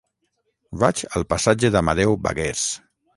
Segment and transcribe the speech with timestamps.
[0.83, 2.65] Vaig al passatge d'Amadeu Bagués.